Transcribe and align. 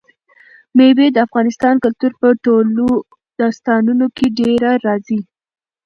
مېوې 0.77 1.07
د 1.11 1.17
افغان 1.25 1.75
کلتور 1.83 2.11
په 2.21 2.27
ټولو 2.45 2.85
داستانونو 3.39 4.05
کې 4.15 4.25
ډېره 4.39 4.71
راځي. 4.85 5.19